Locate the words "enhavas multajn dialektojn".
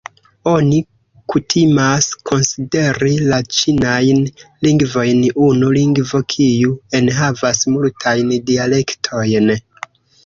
7.01-9.57